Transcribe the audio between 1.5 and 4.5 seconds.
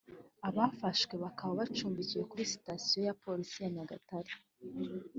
bacumbikiwe kuri sitasiyo ya Polisi ya Nyagatare